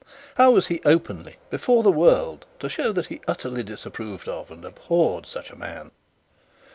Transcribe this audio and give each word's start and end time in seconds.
How 0.33 0.49
was 0.49 0.65
he 0.65 0.81
openly, 0.83 1.35
before 1.51 1.83
the 1.83 1.91
world, 1.91 2.47
to 2.59 2.67
show 2.69 2.91
that 2.91 3.05
he 3.05 3.21
utterly 3.27 3.61
disapproved 3.61 4.27
of 4.27 4.49
and 4.49 4.65
abhorred 4.65 5.27
such 5.27 5.51
a 5.51 5.55
man? 5.55 5.91